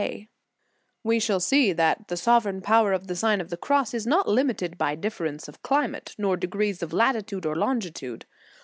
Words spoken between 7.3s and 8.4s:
or longitude.